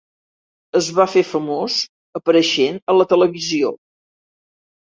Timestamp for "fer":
1.15-1.23